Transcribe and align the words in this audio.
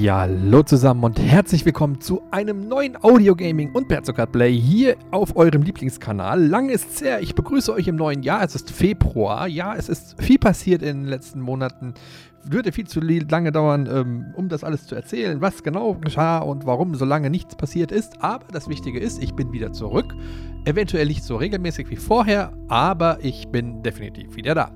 Ja, 0.00 0.20
hallo 0.20 0.62
zusammen 0.62 1.04
und 1.04 1.20
herzlich 1.20 1.66
willkommen 1.66 2.00
zu 2.00 2.22
einem 2.30 2.66
neuen 2.66 2.96
Audio 3.04 3.36
Gaming 3.36 3.70
und 3.72 3.86
Berzokat 3.86 4.32
Play 4.32 4.58
hier 4.58 4.96
auf 5.10 5.36
eurem 5.36 5.60
Lieblingskanal. 5.60 6.42
Lang 6.42 6.70
ist's 6.70 7.02
her, 7.02 7.20
ich 7.20 7.34
begrüße 7.34 7.70
euch 7.70 7.86
im 7.86 7.96
neuen 7.96 8.22
Jahr. 8.22 8.42
Es 8.42 8.54
ist 8.54 8.70
Februar. 8.70 9.46
Ja, 9.46 9.74
es 9.76 9.90
ist 9.90 10.16
viel 10.18 10.38
passiert 10.38 10.80
in 10.80 11.02
den 11.02 11.04
letzten 11.04 11.42
Monaten. 11.42 11.92
Würde 12.44 12.72
viel 12.72 12.86
zu 12.86 13.00
lange 13.00 13.52
dauern, 13.52 13.86
ähm, 13.92 14.32
um 14.36 14.48
das 14.48 14.64
alles 14.64 14.86
zu 14.86 14.94
erzählen, 14.94 15.42
was 15.42 15.62
genau 15.62 15.92
geschah 15.92 16.38
und 16.38 16.64
warum 16.64 16.94
so 16.94 17.04
lange 17.04 17.28
nichts 17.28 17.54
passiert 17.54 17.92
ist. 17.92 18.22
Aber 18.22 18.46
das 18.50 18.70
Wichtige 18.70 19.00
ist, 19.00 19.22
ich 19.22 19.34
bin 19.34 19.52
wieder 19.52 19.70
zurück. 19.74 20.16
Eventuell 20.64 21.08
nicht 21.08 21.24
so 21.24 21.36
regelmäßig 21.36 21.90
wie 21.90 21.96
vorher, 21.96 22.54
aber 22.68 23.18
ich 23.20 23.48
bin 23.48 23.82
definitiv 23.82 24.34
wieder 24.34 24.54
da. 24.54 24.72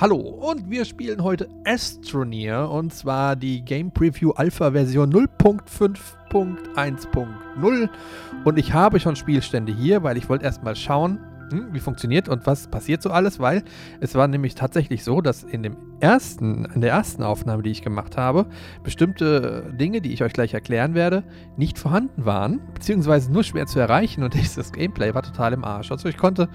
Hallo. 0.00 0.18
Und 0.18 0.70
wir 0.70 0.84
spielen 0.84 1.24
heute 1.24 1.48
Astroneer 1.64 2.70
und 2.70 2.94
zwar 2.94 3.34
die 3.34 3.62
Game 3.62 3.90
Preview 3.90 4.30
Alpha 4.30 4.70
Version 4.70 5.12
0.5.1.0 5.12 7.88
und 8.44 8.58
ich 8.60 8.72
habe 8.72 9.00
schon 9.00 9.16
Spielstände 9.16 9.72
hier, 9.72 10.04
weil 10.04 10.16
ich 10.16 10.28
wollte 10.28 10.44
erstmal 10.44 10.76
schauen, 10.76 11.18
hm, 11.50 11.68
wie 11.72 11.80
funktioniert 11.80 12.28
und 12.28 12.46
was 12.46 12.68
passiert 12.68 13.02
so 13.02 13.10
alles, 13.10 13.40
weil 13.40 13.62
es 14.00 14.14
war 14.14 14.28
nämlich 14.28 14.54
tatsächlich 14.54 15.04
so, 15.04 15.20
dass 15.20 15.42
in 15.42 15.62
dem 15.62 15.76
ersten, 16.00 16.66
in 16.66 16.80
der 16.80 16.90
ersten 16.90 17.22
Aufnahme, 17.22 17.62
die 17.62 17.70
ich 17.70 17.82
gemacht 17.82 18.16
habe, 18.16 18.46
bestimmte 18.82 19.72
Dinge, 19.78 20.00
die 20.00 20.12
ich 20.12 20.22
euch 20.22 20.32
gleich 20.32 20.54
erklären 20.54 20.94
werde, 20.94 21.24
nicht 21.56 21.78
vorhanden 21.78 22.24
waren, 22.24 22.60
beziehungsweise 22.74 23.32
nur 23.32 23.44
schwer 23.44 23.66
zu 23.66 23.78
erreichen 23.78 24.22
und 24.22 24.34
das 24.56 24.72
Gameplay 24.72 25.14
war 25.14 25.22
total 25.22 25.52
im 25.52 25.64
Arsch. 25.64 25.90
Also 25.90 26.08
ich 26.08 26.16
konnte 26.16 26.48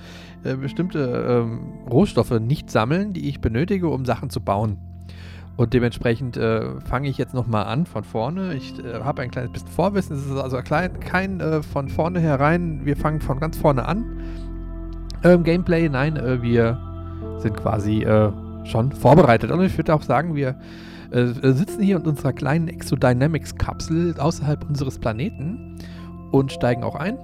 äh, 0.44 0.56
bestimmte 0.56 1.44
ähm, 1.44 1.88
Rohstoffe 1.90 2.40
nicht 2.40 2.70
sammeln, 2.70 3.14
die 3.14 3.30
ich 3.30 3.42
benötige, 3.42 3.90
um 3.90 4.06
Sachen 4.06 4.30
zu 4.30 4.42
bauen. 4.42 4.78
Und 5.56 5.74
dementsprechend 5.74 6.36
äh, 6.36 6.80
fange 6.82 7.10
ich 7.10 7.18
jetzt 7.20 7.36
nochmal 7.36 7.66
an 7.66 7.86
von 7.86 8.04
vorne. 8.04 8.56
Ich 8.56 8.74
äh, 8.80 9.02
habe 9.04 9.22
ein 9.22 9.30
kleines 9.30 9.52
bisschen 9.52 9.68
Vorwissen. 9.68 10.16
Es 10.16 10.26
ist 10.26 10.32
also 10.32 10.58
klein, 10.62 11.00
kein 11.00 11.40
äh, 11.42 11.62
von 11.62 11.90
vorne 11.90 12.20
herein. 12.20 12.82
Wir 12.86 12.98
fangen 12.98 13.22
von 13.22 13.40
ganz 13.40 13.58
vorne 13.58 13.86
an 13.86 14.20
ähm, 15.24 15.44
Gameplay. 15.44 15.90
Nein, 15.90 16.18
äh, 16.18 16.42
wir 16.42 16.78
sind 17.40 17.58
quasi 17.58 18.04
äh, 18.04 18.32
schon 18.66 18.92
vorbereitet. 18.92 19.52
Und 19.52 19.62
ich 19.62 19.78
würde 19.78 19.94
auch 19.94 20.02
sagen, 20.02 20.36
wir 20.36 20.56
äh, 21.12 21.26
sitzen 21.26 21.84
hier 21.84 21.98
in 21.98 22.06
unserer 22.06 22.34
kleinen 22.34 22.68
Exodynamics-Kapsel 22.68 24.20
außerhalb 24.20 24.68
unseres 24.68 25.00
Planeten 25.00 25.78
und 26.32 26.52
steigen 26.52 26.84
auch 26.84 26.96
ein. 26.96 27.18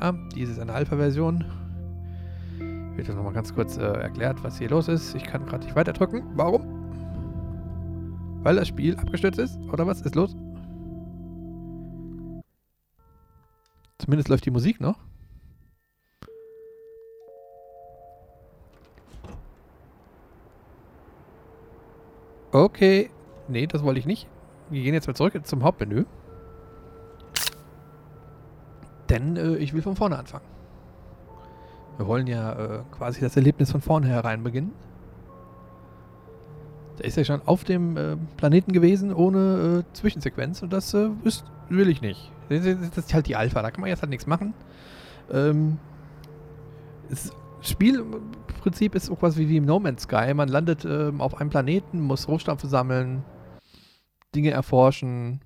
Ja, 0.00 0.14
dies 0.34 0.50
ist 0.50 0.58
eine 0.58 0.72
Alpha-Version. 0.72 1.44
Wird 2.96 3.06
jetzt 3.06 3.16
nochmal 3.16 3.32
ganz 3.32 3.54
kurz 3.54 3.76
äh, 3.76 3.82
erklärt, 3.82 4.42
was 4.42 4.58
hier 4.58 4.68
los 4.68 4.88
ist. 4.88 5.14
Ich 5.14 5.24
kann 5.24 5.46
gerade 5.46 5.64
nicht 5.64 5.76
weiter 5.76 5.92
drücken. 5.92 6.22
Warum? 6.34 6.62
Weil 8.42 8.56
das 8.56 8.68
Spiel 8.68 8.96
abgestürzt 8.96 9.38
ist? 9.38 9.58
Oder 9.72 9.86
was 9.86 10.00
ist 10.00 10.14
los? 10.14 10.36
Zumindest 13.98 14.28
läuft 14.28 14.44
die 14.44 14.50
Musik 14.50 14.80
noch. 14.80 14.98
Okay. 22.52 23.10
Nee, 23.48 23.66
das 23.66 23.82
wollte 23.82 23.98
ich 23.98 24.06
nicht. 24.06 24.28
Wir 24.70 24.82
gehen 24.82 24.94
jetzt 24.94 25.06
mal 25.06 25.14
zurück 25.14 25.34
zum 25.46 25.62
Hauptmenü. 25.62 26.04
Denn 29.08 29.36
äh, 29.36 29.56
ich 29.56 29.74
will 29.74 29.82
von 29.82 29.96
vorne 29.96 30.18
anfangen. 30.18 30.44
Wir 31.96 32.06
wollen 32.06 32.26
ja 32.26 32.52
äh, 32.52 32.82
quasi 32.90 33.20
das 33.20 33.36
Erlebnis 33.36 33.70
von 33.70 33.80
vorne 33.80 34.08
herein 34.08 34.42
beginnen. 34.42 34.72
Der 36.98 37.06
ist 37.06 37.16
ja 37.16 37.24
schon 37.24 37.42
auf 37.46 37.64
dem 37.64 37.96
äh, 37.96 38.16
Planeten 38.36 38.72
gewesen 38.72 39.12
ohne 39.12 39.84
äh, 39.84 39.94
Zwischensequenz 39.94 40.62
und 40.62 40.72
das 40.72 40.94
äh, 40.94 41.08
ist, 41.24 41.44
will 41.68 41.88
ich 41.88 42.00
nicht. 42.00 42.30
Das 42.48 42.64
ist 42.64 43.14
halt 43.14 43.26
die 43.26 43.36
Alpha, 43.36 43.62
da 43.62 43.70
kann 43.70 43.80
man 43.80 43.88
jetzt 43.88 44.02
halt 44.02 44.10
nichts 44.10 44.26
machen. 44.26 44.54
Ähm, 45.30 45.78
das 47.08 47.32
Spielprinzip 47.62 48.94
ist 48.94 49.10
auch 49.10 49.22
was 49.22 49.36
wie, 49.38 49.56
im 49.56 49.64
No 49.64 49.78
Man's 49.78 50.02
Sky. 50.02 50.34
Man 50.34 50.48
landet 50.48 50.84
ähm, 50.84 51.20
auf 51.20 51.40
einem 51.40 51.50
Planeten, 51.50 52.00
muss 52.00 52.28
Rohstoffe 52.28 52.62
sammeln, 52.62 53.24
Dinge 54.34 54.50
erforschen, 54.50 55.40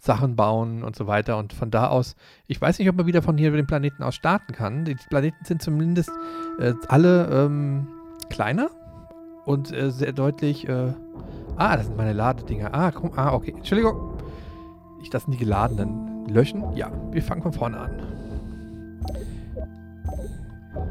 Sachen 0.00 0.36
bauen 0.36 0.82
und 0.82 0.94
so 0.94 1.06
weiter. 1.06 1.38
Und 1.38 1.52
von 1.52 1.70
da 1.70 1.88
aus, 1.88 2.14
ich 2.46 2.60
weiß 2.60 2.78
nicht, 2.78 2.88
ob 2.88 2.96
man 2.96 3.06
wieder 3.06 3.22
von 3.22 3.38
hier 3.38 3.48
über 3.48 3.56
den 3.56 3.66
Planeten 3.66 4.02
aus 4.02 4.14
starten 4.14 4.52
kann. 4.52 4.84
Die 4.84 4.94
Planeten 4.94 5.44
sind 5.44 5.62
zumindest 5.62 6.10
äh, 6.58 6.74
alle 6.88 7.26
ähm, 7.30 7.88
kleiner 8.28 8.70
und 9.44 9.72
äh, 9.72 9.90
sehr 9.90 10.12
deutlich. 10.12 10.68
Äh, 10.68 10.92
ah, 11.56 11.76
das 11.76 11.86
sind 11.86 11.96
meine 11.96 12.12
Ladedinger. 12.12 12.74
Ah, 12.74 12.90
komm, 12.90 13.12
ah, 13.16 13.32
okay. 13.32 13.54
Entschuldigung. 13.56 14.18
Ich, 15.00 15.10
das 15.10 15.24
sind 15.24 15.32
die 15.32 15.38
geladenen. 15.38 16.26
Löschen? 16.28 16.76
Ja, 16.76 16.92
wir 17.10 17.22
fangen 17.22 17.42
von 17.42 17.52
vorne 17.52 17.78
an. 17.78 18.21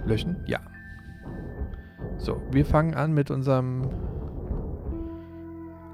Löschen? 0.05 0.37
Ja. 0.45 0.59
So, 2.17 2.41
wir 2.51 2.65
fangen 2.65 2.93
an 2.93 3.13
mit 3.13 3.31
unserem 3.31 3.89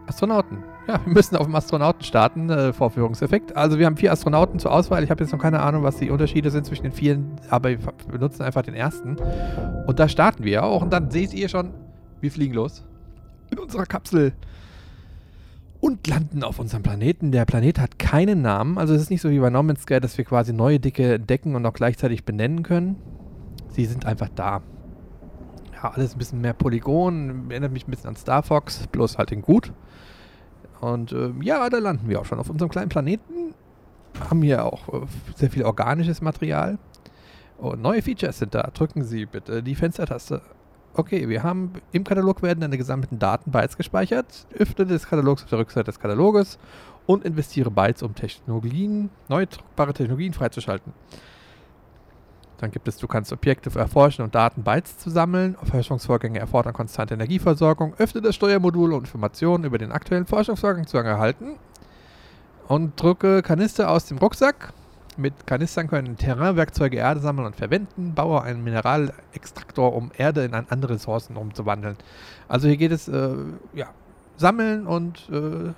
Astronauten. 0.07 0.63
Ja, 0.87 1.05
wir 1.05 1.13
müssen 1.13 1.35
auf 1.35 1.45
dem 1.45 1.55
Astronauten 1.55 2.03
starten, 2.03 2.49
äh, 2.49 2.71
Vorführungseffekt. 2.71 3.57
Also 3.57 3.77
wir 3.77 3.85
haben 3.85 3.97
vier 3.97 4.11
Astronauten 4.11 4.57
zur 4.57 4.71
Auswahl. 4.71 5.03
Ich 5.03 5.09
habe 5.09 5.21
jetzt 5.21 5.33
noch 5.33 5.39
keine 5.39 5.59
Ahnung, 5.59 5.83
was 5.83 5.97
die 5.97 6.09
Unterschiede 6.09 6.49
sind 6.49 6.65
zwischen 6.65 6.83
den 6.83 6.93
vielen, 6.93 7.33
aber 7.49 7.69
wir 7.69 7.79
benutzen 8.09 8.43
einfach 8.43 8.61
den 8.61 8.73
ersten. 8.73 9.17
Und 9.85 9.99
da 9.99 10.07
starten 10.07 10.45
wir 10.45 10.63
auch. 10.63 10.81
Und 10.81 10.93
dann 10.93 11.11
seht 11.11 11.33
ihr 11.33 11.49
schon, 11.49 11.73
wir 12.21 12.31
fliegen 12.31 12.53
los. 12.53 12.85
In 13.51 13.59
unserer 13.59 13.85
Kapsel. 13.85 14.31
Und 15.81 16.07
landen 16.07 16.43
auf 16.43 16.57
unserem 16.57 16.83
Planeten. 16.83 17.31
Der 17.31 17.45
Planet 17.45 17.79
hat 17.79 17.99
keinen 17.99 18.41
Namen. 18.41 18.77
Also 18.77 18.93
es 18.93 19.01
ist 19.01 19.09
nicht 19.09 19.21
so 19.21 19.29
wie 19.29 19.39
bei 19.39 19.49
No 19.49 19.63
Sky, 19.75 19.99
dass 19.99 20.17
wir 20.17 20.23
quasi 20.23 20.53
neue 20.53 20.79
Dicke 20.79 21.15
entdecken 21.15 21.55
und 21.55 21.65
auch 21.65 21.73
gleichzeitig 21.73 22.23
benennen 22.23 22.63
können. 22.63 22.95
Sie 23.77 23.85
sind 23.85 24.07
einfach 24.07 24.29
da. 24.33 24.63
Ja, 25.71 25.91
alles 25.91 26.15
ein 26.15 26.17
bisschen 26.17 26.41
mehr 26.41 26.53
Polygon. 26.53 27.51
Erinnert 27.51 27.71
mich 27.71 27.87
ein 27.87 27.91
bisschen 27.91 28.09
an 28.09 28.15
Star 28.15 28.41
Fox, 28.41 28.87
bloß 28.87 29.19
halt 29.19 29.31
in 29.31 29.43
gut. 29.43 29.71
Und 30.81 31.11
äh, 31.11 31.31
ja, 31.43 31.69
da 31.69 31.77
landen 31.77 32.09
wir 32.09 32.19
auch 32.19 32.25
schon 32.25 32.39
auf 32.39 32.49
unserem 32.49 32.71
kleinen 32.71 32.89
Planeten. 32.89 33.53
Haben 34.31 34.41
hier 34.41 34.65
auch 34.65 34.91
äh, 34.91 35.05
sehr 35.35 35.51
viel 35.51 35.63
organisches 35.63 36.21
Material. 36.21 36.79
Und 37.59 37.83
neue 37.83 38.01
Features 38.01 38.39
sind 38.39 38.55
da. 38.55 38.63
Drücken 38.73 39.03
Sie 39.03 39.27
bitte 39.27 39.61
die 39.61 39.75
Fenstertaste. 39.75 40.41
Okay, 40.95 41.29
wir 41.29 41.43
haben 41.43 41.73
im 41.91 42.03
Katalog 42.03 42.41
werden 42.41 42.61
deine 42.61 42.79
gesammelten 42.79 43.19
Daten 43.19 43.51
Bytes 43.51 43.77
gespeichert. 43.77 44.47
Öffne 44.57 44.87
des 44.87 45.07
Katalogs 45.07 45.43
auf 45.43 45.49
der 45.49 45.59
Rückseite 45.59 45.91
des 45.91 45.99
Kataloges 45.99 46.57
und 47.05 47.25
investiere 47.25 47.69
Bytes, 47.69 48.01
um 48.01 48.15
Technologien, 48.15 49.11
neue 49.29 49.45
druckbare 49.45 49.93
Technologien 49.93 50.33
freizuschalten. 50.33 50.93
Dann 52.57 52.71
gibt 52.71 52.87
es, 52.87 52.97
du 52.97 53.07
kannst 53.07 53.31
Objekte 53.31 53.77
erforschen 53.77 54.23
und 54.23 54.33
Daten 54.33 54.63
Bytes 54.63 54.97
zu 54.97 55.09
sammeln. 55.09 55.55
Forschungsvorgänge 55.63 56.39
erfordern 56.39 56.73
konstante 56.73 57.13
Energieversorgung. 57.13 57.93
Öffne 57.97 58.21
das 58.21 58.35
Steuermodul, 58.35 58.93
um 58.93 59.01
Informationen 59.01 59.63
über 59.63 59.77
den 59.77 59.91
aktuellen 59.91 60.25
Forschungsvorgang 60.25 60.87
zu 60.87 60.97
erhalten. 60.97 61.57
Und 62.67 63.01
drücke 63.01 63.43
Kanister 63.43 63.89
aus 63.91 64.05
dem 64.05 64.17
Rucksack. 64.17 64.73
Mit 65.17 65.47
Kanistern 65.47 65.87
können 65.87 66.17
Terrainwerkzeuge 66.17 66.97
Erde 66.97 67.19
sammeln 67.21 67.47
und 67.47 67.55
verwenden. 67.55 68.13
Baue 68.13 68.41
einen 68.41 68.63
Mineralextraktor, 68.63 69.95
um 69.95 70.11
Erde 70.15 70.43
in 70.43 70.53
andere 70.53 70.95
Ressourcen 70.95 71.37
umzuwandeln. 71.37 71.97
Also 72.47 72.67
hier 72.67 72.77
geht 72.77 72.91
es, 72.91 73.07
äh, 73.07 73.35
ja, 73.73 73.87
sammeln 74.35 74.85
und, 74.85 75.29
äh, 75.31 75.73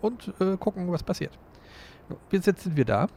und 0.00 0.32
äh, 0.40 0.56
gucken, 0.58 0.90
was 0.90 1.02
passiert. 1.02 1.32
Jetzt 2.30 2.44
sind 2.44 2.76
wir 2.76 2.84
da 2.84 3.08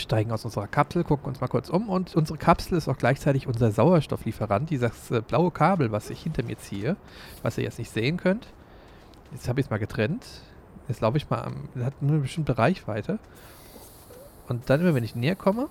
steigen 0.00 0.32
aus 0.32 0.44
unserer 0.44 0.66
Kapsel, 0.66 1.04
gucken 1.04 1.26
uns 1.26 1.40
mal 1.40 1.48
kurz 1.48 1.68
um 1.68 1.88
und 1.88 2.14
unsere 2.14 2.38
Kapsel 2.38 2.76
ist 2.78 2.88
auch 2.88 2.98
gleichzeitig 2.98 3.46
unser 3.46 3.70
Sauerstofflieferant, 3.70 4.70
dieses 4.70 5.10
äh, 5.10 5.20
blaue 5.20 5.50
Kabel, 5.50 5.92
was 5.92 6.10
ich 6.10 6.22
hinter 6.22 6.42
mir 6.42 6.58
ziehe, 6.58 6.96
was 7.42 7.58
ihr 7.58 7.64
jetzt 7.64 7.78
nicht 7.78 7.90
sehen 7.90 8.16
könnt. 8.16 8.46
Jetzt 9.32 9.48
habe 9.48 9.60
ich 9.60 9.66
es 9.66 9.70
mal 9.70 9.78
getrennt. 9.78 10.24
Jetzt 10.88 11.00
laufe 11.00 11.16
ich 11.16 11.28
mal 11.30 11.42
am, 11.42 11.68
hat 11.84 12.00
nur 12.00 12.12
eine 12.12 12.20
bestimmte 12.20 12.58
Reichweite. 12.58 13.18
Und 14.48 14.70
dann 14.70 14.80
immer, 14.80 14.94
wenn 14.94 15.04
ich 15.04 15.16
näher 15.16 15.34
komme, 15.34 15.68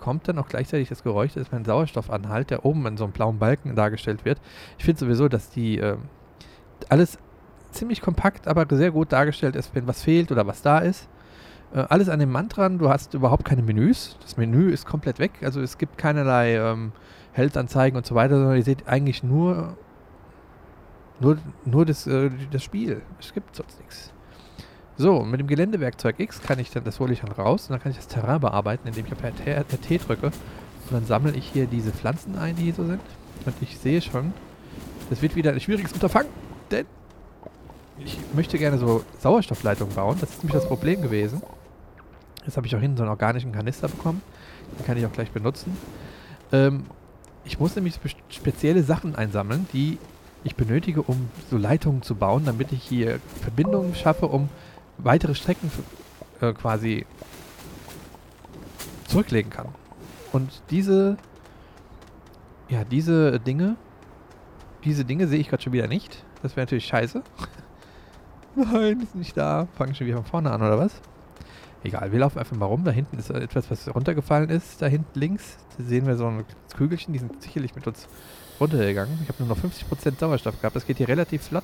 kommt 0.00 0.28
dann 0.28 0.38
auch 0.38 0.48
gleichzeitig 0.48 0.88
das 0.88 1.02
Geräusch, 1.02 1.34
das 1.34 1.44
ist 1.44 1.52
mein 1.52 1.64
Sauerstoffanhalt, 1.64 2.50
der 2.50 2.64
oben 2.64 2.86
in 2.86 2.96
so 2.96 3.04
einem 3.04 3.12
blauen 3.12 3.38
Balken 3.38 3.74
dargestellt 3.76 4.24
wird. 4.24 4.40
Ich 4.78 4.84
finde 4.84 5.00
sowieso, 5.00 5.28
dass 5.28 5.50
die 5.50 5.78
äh, 5.78 5.96
alles 6.88 7.18
ziemlich 7.72 8.00
kompakt, 8.00 8.48
aber 8.48 8.66
sehr 8.74 8.90
gut 8.90 9.12
dargestellt 9.12 9.56
ist, 9.56 9.74
wenn 9.74 9.86
was 9.86 10.02
fehlt 10.02 10.32
oder 10.32 10.46
was 10.46 10.62
da 10.62 10.78
ist. 10.78 11.08
Äh, 11.76 11.84
alles 11.90 12.08
an 12.08 12.18
dem 12.18 12.32
Mantran, 12.32 12.78
du 12.78 12.88
hast 12.88 13.14
überhaupt 13.14 13.44
keine 13.44 13.62
Menüs. 13.62 14.16
Das 14.22 14.36
Menü 14.36 14.70
ist 14.70 14.86
komplett 14.86 15.18
weg. 15.18 15.32
Also 15.42 15.60
es 15.60 15.76
gibt 15.78 15.98
keinerlei 15.98 16.56
ähm, 16.56 16.92
Heldsanzeigen 17.32 17.96
und 17.98 18.06
so 18.06 18.14
weiter, 18.14 18.36
sondern 18.36 18.56
ihr 18.56 18.64
seht 18.64 18.88
eigentlich 18.88 19.22
nur, 19.22 19.76
nur, 21.20 21.36
nur 21.66 21.84
das, 21.84 22.06
äh, 22.06 22.30
das 22.50 22.64
Spiel. 22.64 23.02
Es 23.20 23.34
gibt 23.34 23.54
sonst 23.54 23.78
nichts. 23.78 24.12
So, 24.96 25.22
mit 25.22 25.40
dem 25.40 25.46
Geländewerkzeug 25.46 26.18
X 26.18 26.40
kann 26.40 26.58
ich 26.58 26.70
dann, 26.70 26.84
das 26.84 26.98
hole 26.98 27.12
ich 27.12 27.20
dann 27.20 27.32
raus 27.32 27.64
und 27.64 27.72
dann 27.72 27.82
kann 27.82 27.92
ich 27.92 27.98
das 27.98 28.08
Terrain 28.08 28.40
bearbeiten, 28.40 28.88
indem 28.88 29.04
ich 29.04 29.12
auf 29.12 29.18
T 29.20 29.98
drücke. 29.98 30.26
Und 30.28 30.92
dann 30.92 31.04
sammle 31.04 31.32
ich 31.32 31.46
hier 31.52 31.66
diese 31.66 31.92
Pflanzen 31.92 32.38
ein, 32.38 32.56
die 32.56 32.62
hier 32.62 32.74
so 32.74 32.86
sind. 32.86 33.02
Und 33.44 33.54
ich 33.60 33.76
sehe 33.76 34.00
schon, 34.00 34.32
das 35.10 35.20
wird 35.20 35.36
wieder 35.36 35.52
ein 35.52 35.60
schwieriges 35.60 35.92
Unterfangen, 35.92 36.30
denn 36.70 36.86
ich 37.98 38.18
möchte 38.34 38.56
gerne 38.56 38.78
so 38.78 39.04
Sauerstoffleitungen 39.18 39.94
bauen. 39.94 40.16
Das 40.18 40.30
ist 40.30 40.42
nämlich 40.42 40.54
das 40.54 40.66
Problem 40.66 41.02
gewesen. 41.02 41.42
Jetzt 42.46 42.56
habe 42.56 42.66
ich 42.66 42.76
auch 42.76 42.80
hinten 42.80 42.96
so 42.96 43.02
einen 43.02 43.10
organischen 43.10 43.52
Kanister 43.52 43.88
bekommen. 43.88 44.22
Den 44.78 44.86
kann 44.86 44.96
ich 44.96 45.04
auch 45.04 45.12
gleich 45.12 45.30
benutzen. 45.32 45.76
Ähm, 46.52 46.84
ich 47.44 47.58
muss 47.58 47.74
nämlich 47.74 47.98
spezielle 48.28 48.82
Sachen 48.84 49.16
einsammeln, 49.16 49.66
die 49.72 49.98
ich 50.44 50.54
benötige, 50.54 51.02
um 51.02 51.28
so 51.50 51.56
Leitungen 51.56 52.02
zu 52.02 52.14
bauen, 52.14 52.44
damit 52.44 52.70
ich 52.72 52.82
hier 52.82 53.18
Verbindungen 53.42 53.94
schaffe, 53.94 54.26
um 54.26 54.48
weitere 54.98 55.34
Strecken 55.34 55.70
äh, 56.40 56.52
quasi 56.52 57.04
zurücklegen 59.08 59.50
kann. 59.50 59.68
Und 60.32 60.62
diese, 60.70 61.16
ja, 62.68 62.84
diese 62.84 63.40
Dinge, 63.40 63.76
diese 64.84 65.04
Dinge 65.04 65.26
sehe 65.26 65.40
ich 65.40 65.48
gerade 65.48 65.62
schon 65.62 65.72
wieder 65.72 65.88
nicht. 65.88 66.24
Das 66.42 66.56
wäre 66.56 66.64
natürlich 66.64 66.86
scheiße. 66.86 67.22
Nein, 68.54 69.00
ist 69.00 69.16
nicht 69.16 69.36
da. 69.36 69.66
Fangen 69.76 69.94
schon 69.94 70.06
wieder 70.06 70.18
von 70.18 70.26
vorne 70.26 70.50
an, 70.52 70.62
oder 70.62 70.78
was? 70.78 71.00
Egal, 71.86 72.10
wir 72.10 72.18
laufen 72.18 72.40
einfach 72.40 72.56
mal 72.56 72.66
rum. 72.66 72.82
Da 72.82 72.90
hinten 72.90 73.16
ist 73.16 73.30
etwas, 73.30 73.70
was 73.70 73.94
runtergefallen 73.94 74.50
ist. 74.50 74.82
Da 74.82 74.86
hinten 74.86 75.16
links 75.16 75.56
da 75.78 75.84
sehen 75.84 76.04
wir 76.04 76.16
so 76.16 76.26
ein 76.26 76.44
Kügelchen. 76.76 77.12
Die 77.12 77.20
sind 77.20 77.40
sicherlich 77.40 77.76
mit 77.76 77.86
uns 77.86 78.08
runtergegangen. 78.58 79.16
Ich 79.22 79.28
habe 79.28 79.44
nur 79.44 79.54
noch 79.54 79.62
50% 79.62 80.18
Sauerstoff 80.18 80.60
gehabt. 80.60 80.74
Das 80.74 80.84
geht 80.84 80.96
hier 80.96 81.06
relativ 81.06 81.44
flott. 81.44 81.62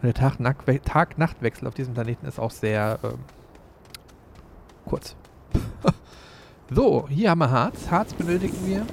Und 0.00 0.06
der 0.06 0.14
Tag-Nacht-Wechsel 0.14 1.68
auf 1.68 1.74
diesem 1.74 1.92
Planeten 1.92 2.24
ist 2.24 2.38
auch 2.38 2.50
sehr 2.50 2.98
ähm, 3.02 3.18
kurz. 4.86 5.16
so, 6.70 7.06
hier 7.08 7.28
haben 7.28 7.40
wir 7.40 7.50
Harz. 7.50 7.90
Harz 7.90 8.14
benötigen 8.14 8.56
wir, 8.66 8.86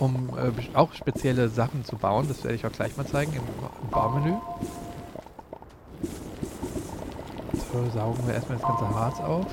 um 0.00 0.30
äh, 0.30 0.76
auch 0.76 0.92
spezielle 0.94 1.48
Sachen 1.48 1.84
zu 1.84 1.94
bauen. 1.94 2.26
Das 2.26 2.42
werde 2.42 2.56
ich 2.56 2.66
auch 2.66 2.72
gleich 2.72 2.96
mal 2.96 3.06
zeigen 3.06 3.34
im, 3.34 3.42
im 3.84 3.90
Baumenü. 3.90 4.32
So, 7.76 7.90
saugen 7.90 8.26
wir 8.26 8.34
erstmal 8.34 8.58
das 8.58 8.66
ganze 8.66 8.88
Harz 8.88 9.20
auf. 9.20 9.46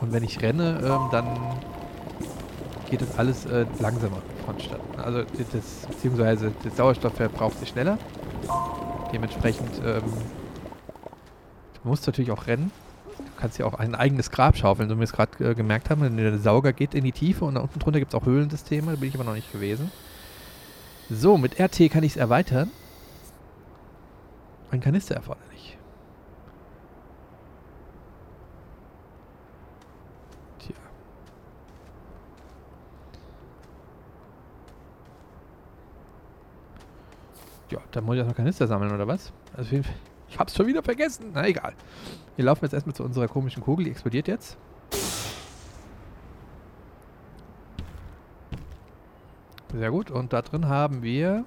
Und 0.00 0.12
wenn 0.12 0.24
ich 0.24 0.42
renne, 0.42 0.80
ähm, 0.82 1.08
dann 1.12 1.26
geht 2.90 3.00
das 3.00 3.16
alles 3.16 3.46
äh, 3.46 3.64
langsamer 3.78 4.22
vonstatten. 4.44 5.00
Also 5.00 5.22
das, 5.52 5.86
beziehungsweise 5.88 6.52
der 6.64 6.70
Sauerstoff 6.72 7.14
verbraucht 7.14 7.60
sich 7.60 7.68
schneller. 7.68 7.96
Dementsprechend 9.12 9.70
ähm, 9.84 10.02
du 11.74 11.88
musst 11.88 12.06
natürlich 12.06 12.32
auch 12.32 12.48
rennen. 12.48 12.72
Du 13.16 13.40
kannst 13.40 13.58
ja 13.58 13.66
auch 13.66 13.74
ein 13.74 13.94
eigenes 13.94 14.30
Grab 14.30 14.56
schaufeln, 14.56 14.88
so 14.88 14.96
wie 14.96 15.00
wir 15.00 15.04
es 15.04 15.12
gerade 15.12 15.50
äh, 15.50 15.54
gemerkt 15.54 15.90
haben. 15.90 16.16
Der 16.16 16.38
Sauger 16.38 16.72
geht 16.72 16.94
in 16.94 17.04
die 17.04 17.12
Tiefe 17.12 17.44
und 17.44 17.54
da 17.54 17.60
unten 17.60 17.78
drunter 17.78 18.00
gibt 18.00 18.12
es 18.12 18.20
auch 18.20 18.26
Höhlensysteme, 18.26 18.92
da 18.92 18.96
bin 18.96 19.10
ich 19.10 19.14
aber 19.14 19.24
noch 19.24 19.34
nicht 19.34 19.52
gewesen. 19.52 19.92
So, 21.08 21.38
mit 21.38 21.60
RT 21.60 21.88
kann 21.90 22.02
ich 22.02 22.12
es 22.12 22.16
erweitern. 22.16 22.70
Ein 24.70 24.80
Kanister 24.80 25.14
erforderlich. 25.14 25.78
Tja. 30.58 30.74
Ja, 37.70 37.78
da 37.92 38.00
muss 38.00 38.14
ich 38.14 38.18
erstmal 38.18 38.34
Kanister 38.34 38.66
sammeln, 38.66 38.92
oder 38.92 39.06
was? 39.06 39.32
Also 39.56 39.76
ich 40.28 40.38
hab's 40.38 40.56
schon 40.56 40.66
wieder 40.66 40.82
vergessen. 40.82 41.30
Na 41.32 41.46
egal. 41.46 41.74
Wir 42.34 42.44
laufen 42.44 42.64
jetzt 42.64 42.74
erstmal 42.74 42.94
zu 42.94 43.04
unserer 43.04 43.28
komischen 43.28 43.62
Kugel, 43.62 43.84
die 43.84 43.90
explodiert 43.92 44.26
jetzt. 44.28 44.58
Sehr 49.72 49.90
gut. 49.90 50.10
Und 50.10 50.32
da 50.32 50.42
drin 50.42 50.68
haben 50.68 51.02
wir... 51.02 51.44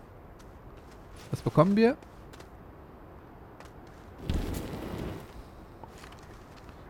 Was 1.31 1.41
bekommen 1.41 1.75
wir? 1.75 1.97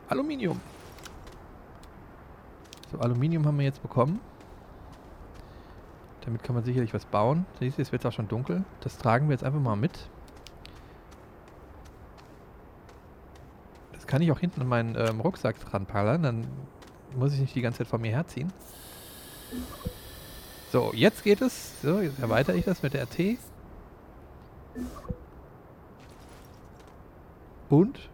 Aluminium. 0.10 0.60
So, 2.92 2.98
Aluminium 2.98 3.46
haben 3.46 3.58
wir 3.58 3.66
jetzt 3.66 3.82
bekommen. 3.82 4.20
Damit 6.26 6.44
kann 6.44 6.56
man 6.56 6.64
sicherlich 6.64 6.94
was 6.94 7.06
bauen. 7.06 7.46
Siehst 7.60 7.78
du, 7.78 7.82
jetzt 7.82 7.92
wird 7.92 8.04
es 8.04 8.06
auch 8.08 8.14
schon 8.14 8.28
dunkel. 8.28 8.64
Das 8.82 8.98
tragen 8.98 9.28
wir 9.28 9.34
jetzt 9.34 9.44
einfach 9.44 9.60
mal 9.60 9.76
mit. 9.76 10.10
Das 13.94 14.08
kann 14.08 14.22
ich 14.22 14.32
auch 14.32 14.40
hinten 14.40 14.62
in 14.62 14.68
meinen 14.68 14.96
ähm, 14.96 15.22
Rucksack 15.22 15.60
dran 15.60 15.86
pallern. 15.86 16.24
Dann 16.24 16.48
muss 17.16 17.34
ich 17.34 17.40
nicht 17.40 17.56
die 17.56 17.62
ganze 17.62 17.80
Zeit 17.80 17.88
vor 17.88 18.00
mir 18.00 18.12
herziehen. 18.12 18.52
So, 20.72 20.92
jetzt 20.94 21.24
geht 21.24 21.42
es. 21.42 21.82
So, 21.82 22.00
jetzt 22.00 22.20
erweitere 22.20 22.58
ich 22.58 22.66
das 22.66 22.82
mit 22.82 22.94
der 22.94 23.04
RT. 23.04 23.38
Und 27.70 28.10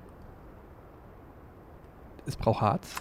es 2.26 2.36
braucht 2.36 2.62
Harz. 2.62 2.96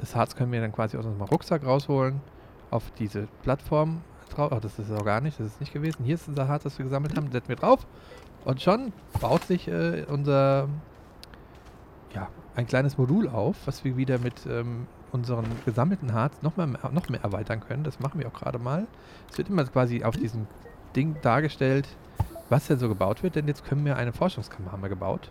Das 0.00 0.16
Harz 0.16 0.34
können 0.34 0.50
wir 0.50 0.60
dann 0.60 0.72
quasi 0.72 0.96
aus 0.96 1.06
unserem 1.06 1.28
Rucksack 1.28 1.64
rausholen, 1.64 2.20
auf 2.70 2.90
diese 2.98 3.28
Plattform 3.42 4.02
drauf. 4.30 4.50
Oh, 4.52 4.58
das 4.60 4.78
ist 4.78 4.90
auch 4.90 5.04
gar 5.04 5.20
nicht, 5.20 5.38
das 5.38 5.46
ist 5.46 5.60
nicht 5.60 5.72
gewesen. 5.72 6.04
Hier 6.04 6.16
ist 6.16 6.28
unser 6.28 6.48
Harz, 6.48 6.64
das 6.64 6.78
wir 6.78 6.84
gesammelt 6.84 7.16
haben, 7.16 7.30
setzen 7.30 7.48
wir 7.48 7.56
drauf. 7.56 7.86
Und 8.44 8.60
schon 8.60 8.92
baut 9.20 9.44
sich 9.44 9.68
äh, 9.68 10.04
unser, 10.08 10.68
ja, 12.14 12.28
ein 12.56 12.66
kleines 12.66 12.98
Modul 12.98 13.28
auf, 13.28 13.56
was 13.66 13.84
wir 13.84 13.96
wieder 13.96 14.18
mit 14.18 14.44
ähm, 14.46 14.88
unseren 15.12 15.44
gesammelten 15.64 16.12
Harz 16.12 16.42
noch, 16.42 16.56
mal, 16.56 16.66
noch 16.66 17.08
mehr 17.08 17.22
erweitern 17.22 17.60
können. 17.60 17.84
Das 17.84 18.00
machen 18.00 18.18
wir 18.18 18.26
auch 18.26 18.32
gerade 18.32 18.58
mal. 18.58 18.86
Es 19.30 19.38
wird 19.38 19.48
immer 19.48 19.64
quasi 19.64 20.02
auf 20.02 20.16
diesem 20.16 20.48
Ding 20.96 21.16
dargestellt, 21.22 21.86
was 22.48 22.66
denn 22.66 22.78
so 22.78 22.88
gebaut 22.88 23.22
wird, 23.22 23.36
denn 23.36 23.46
jetzt 23.46 23.64
können 23.64 23.84
wir 23.84 23.96
eine 23.96 24.12
Forschungskammer 24.12 24.72
haben 24.72 24.82
wir 24.82 24.88
gebaut. 24.88 25.30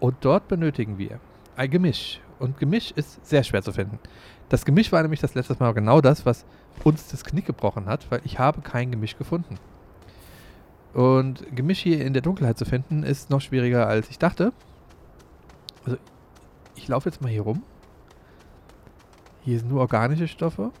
Und 0.00 0.16
dort 0.22 0.48
benötigen 0.48 0.98
wir 0.98 1.20
ein 1.56 1.70
Gemisch. 1.70 2.20
Und 2.38 2.58
Gemisch 2.58 2.90
ist 2.92 3.24
sehr 3.24 3.44
schwer 3.44 3.62
zu 3.62 3.72
finden. 3.72 3.98
Das 4.48 4.64
Gemisch 4.64 4.90
war 4.92 5.02
nämlich 5.02 5.20
das 5.20 5.34
letzte 5.34 5.54
Mal 5.58 5.72
genau 5.74 6.00
das, 6.00 6.24
was 6.24 6.46
uns 6.82 7.08
das 7.08 7.22
Knick 7.22 7.46
gebrochen 7.46 7.86
hat, 7.86 8.10
weil 8.10 8.22
ich 8.24 8.38
habe 8.38 8.62
kein 8.62 8.90
Gemisch 8.90 9.16
gefunden. 9.16 9.58
Und 10.94 11.44
Gemisch 11.54 11.80
hier 11.80 12.04
in 12.04 12.14
der 12.14 12.22
Dunkelheit 12.22 12.58
zu 12.58 12.64
finden, 12.64 13.02
ist 13.02 13.30
noch 13.30 13.40
schwieriger, 13.40 13.86
als 13.86 14.10
ich 14.10 14.18
dachte. 14.18 14.52
Also, 15.84 15.98
ich 16.74 16.88
laufe 16.88 17.08
jetzt 17.08 17.20
mal 17.20 17.28
hier 17.30 17.42
rum. 17.42 17.62
Hier 19.42 19.58
sind 19.58 19.70
nur 19.70 19.80
organische 19.80 20.28
Stoffe. 20.28 20.72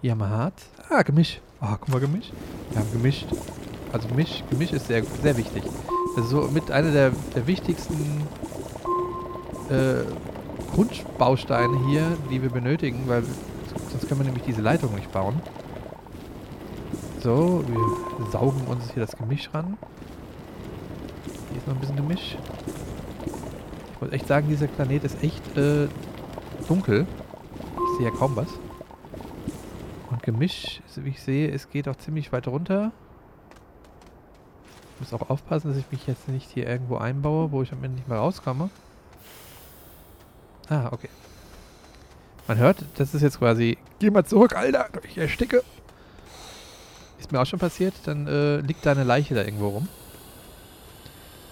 Hier 0.00 0.12
haben 0.12 0.18
wir 0.18 0.30
Harz. 0.30 0.70
Ah, 0.88 1.02
Gemisch. 1.02 1.40
Ah, 1.60 1.74
oh, 1.74 1.76
guck 1.80 1.90
mal, 1.90 2.00
Gemisch. 2.00 2.32
Wir 2.70 2.80
haben 2.80 2.92
gemischt. 2.92 3.26
Also 3.92 4.08
Gemisch, 4.08 4.42
Gemisch 4.50 4.72
ist 4.72 4.86
sehr, 4.86 5.04
sehr 5.04 5.36
wichtig. 5.36 5.62
So 6.22 6.48
mit 6.52 6.70
einer 6.70 6.90
der, 6.90 7.12
der 7.34 7.46
wichtigsten 7.46 8.22
äh, 9.70 10.04
Grundbausteine 10.74 11.86
hier, 11.86 12.04
die 12.30 12.42
wir 12.42 12.50
benötigen, 12.50 13.04
weil 13.06 13.22
sonst 13.90 14.08
können 14.08 14.20
wir 14.20 14.26
nämlich 14.26 14.44
diese 14.44 14.60
Leitung 14.60 14.94
nicht 14.94 15.10
bauen. 15.12 15.40
So, 17.22 17.64
wir 17.66 18.26
saugen 18.30 18.62
uns 18.68 18.92
hier 18.92 19.04
das 19.04 19.16
Gemisch 19.16 19.50
ran. 19.52 19.76
Hier 21.50 21.58
ist 21.58 21.66
noch 21.66 21.74
ein 21.74 21.80
bisschen 21.80 21.96
Gemisch. 21.96 22.36
Ich 23.94 24.00
muss 24.00 24.12
echt 24.12 24.28
sagen, 24.28 24.48
dieser 24.48 24.66
Planet 24.66 25.04
ist 25.04 25.22
echt 25.22 25.56
äh, 25.56 25.88
dunkel. 26.68 27.06
Ich 27.74 27.98
sehe 27.98 28.06
ja 28.06 28.12
kaum 28.14 28.36
was. 28.36 28.48
Und 30.10 30.22
Gemisch, 30.22 30.80
wie 30.96 31.10
ich 31.10 31.20
sehe, 31.20 31.50
es 31.50 31.70
geht 31.70 31.88
auch 31.88 31.96
ziemlich 31.96 32.32
weit 32.32 32.46
runter. 32.48 32.92
Ich 34.98 35.12
muss 35.12 35.20
auch 35.20 35.30
aufpassen, 35.30 35.68
dass 35.68 35.76
ich 35.76 35.88
mich 35.92 36.08
jetzt 36.08 36.26
nicht 36.26 36.50
hier 36.50 36.66
irgendwo 36.66 36.96
einbaue, 36.96 37.52
wo 37.52 37.62
ich 37.62 37.70
am 37.70 37.84
Ende 37.84 37.98
nicht 37.98 38.08
mehr 38.08 38.18
rauskomme. 38.18 38.68
Ah, 40.68 40.88
okay. 40.90 41.08
Man 42.48 42.58
hört, 42.58 42.84
das 42.96 43.14
ist 43.14 43.22
jetzt 43.22 43.38
quasi, 43.38 43.78
geh 44.00 44.10
mal 44.10 44.24
zurück, 44.24 44.56
Alter, 44.56 44.88
ich 45.04 45.16
ersticke. 45.16 45.62
Ist 47.20 47.30
mir 47.30 47.40
auch 47.40 47.46
schon 47.46 47.60
passiert, 47.60 47.94
dann 48.06 48.26
äh, 48.26 48.56
liegt 48.56 48.84
da 48.84 48.90
eine 48.90 49.04
Leiche 49.04 49.36
da 49.36 49.44
irgendwo 49.44 49.68
rum. 49.68 49.88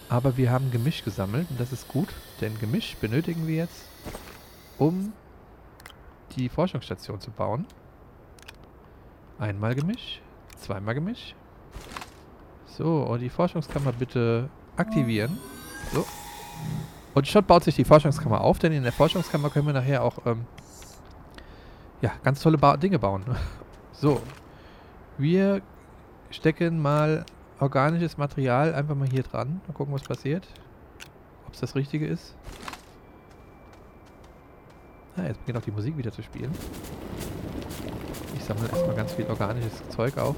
Aber 0.08 0.36
wir 0.36 0.50
haben 0.50 0.72
Gemisch 0.72 1.04
gesammelt 1.04 1.46
und 1.48 1.60
das 1.60 1.72
ist 1.72 1.86
gut, 1.86 2.08
denn 2.40 2.58
Gemisch 2.58 2.96
benötigen 2.96 3.46
wir 3.46 3.54
jetzt, 3.54 3.88
um 4.76 5.12
die 6.34 6.48
Forschungsstation 6.48 7.20
zu 7.20 7.30
bauen. 7.30 7.64
Einmal 9.38 9.76
Gemisch, 9.76 10.20
zweimal 10.58 10.94
Gemisch, 10.94 11.36
so, 12.76 13.02
und 13.02 13.20
die 13.20 13.30
Forschungskammer 13.30 13.92
bitte 13.92 14.50
aktivieren. 14.76 15.38
So. 15.92 16.04
Und 17.14 17.26
schon 17.26 17.44
baut 17.44 17.64
sich 17.64 17.74
die 17.74 17.84
Forschungskammer 17.84 18.42
auf, 18.42 18.58
denn 18.58 18.72
in 18.72 18.82
der 18.82 18.92
Forschungskammer 18.92 19.48
können 19.48 19.66
wir 19.66 19.72
nachher 19.72 20.02
auch 20.02 20.18
ähm, 20.26 20.44
ja, 22.02 22.12
ganz 22.22 22.42
tolle 22.42 22.58
ba 22.58 22.76
Dinge 22.76 22.98
bauen. 22.98 23.24
so. 23.92 24.20
Wir 25.16 25.62
stecken 26.30 26.82
mal 26.82 27.24
organisches 27.58 28.18
Material 28.18 28.74
einfach 28.74 28.94
mal 28.94 29.08
hier 29.08 29.22
dran. 29.22 29.62
Mal 29.66 29.72
gucken, 29.72 29.94
was 29.94 30.02
passiert. 30.02 30.46
Ob 31.46 31.54
es 31.54 31.60
das 31.60 31.74
Richtige 31.74 32.06
ist. 32.06 32.36
Ah, 35.16 35.22
jetzt 35.22 35.40
beginnt 35.40 35.56
auch 35.56 35.64
die 35.64 35.70
Musik 35.70 35.96
wieder 35.96 36.12
zu 36.12 36.22
spielen. 36.22 36.52
Ich 38.36 38.44
sammle 38.44 38.68
erstmal 38.68 38.94
ganz 38.94 39.14
viel 39.14 39.24
organisches 39.26 39.88
Zeug 39.88 40.18
auf. 40.18 40.36